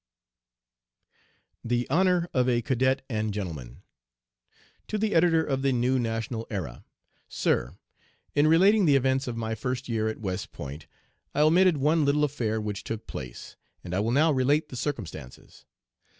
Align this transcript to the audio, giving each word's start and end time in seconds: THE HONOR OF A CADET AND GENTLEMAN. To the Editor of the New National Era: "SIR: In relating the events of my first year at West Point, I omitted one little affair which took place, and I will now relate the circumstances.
THE 1.63 1.85
HONOR 1.91 2.27
OF 2.33 2.49
A 2.49 2.63
CADET 2.63 3.03
AND 3.07 3.31
GENTLEMAN. 3.35 3.83
To 4.87 4.97
the 4.97 5.13
Editor 5.13 5.43
of 5.45 5.61
the 5.61 5.71
New 5.71 5.99
National 5.99 6.47
Era: 6.49 6.83
"SIR: 7.29 7.77
In 8.33 8.47
relating 8.47 8.85
the 8.85 8.95
events 8.95 9.27
of 9.27 9.37
my 9.37 9.53
first 9.53 9.87
year 9.87 10.07
at 10.07 10.19
West 10.19 10.51
Point, 10.51 10.87
I 11.35 11.41
omitted 11.41 11.77
one 11.77 12.03
little 12.03 12.23
affair 12.23 12.59
which 12.59 12.83
took 12.83 13.05
place, 13.05 13.55
and 13.83 13.93
I 13.93 13.99
will 13.99 14.09
now 14.09 14.31
relate 14.31 14.69
the 14.69 14.75
circumstances. 14.75 15.65